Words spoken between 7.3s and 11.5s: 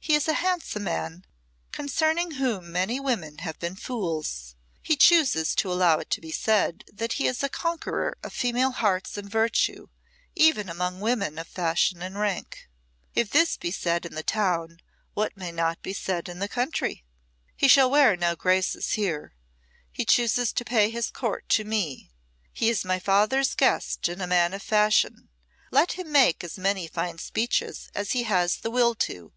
a conqueror of female hearts and virtue, even among women of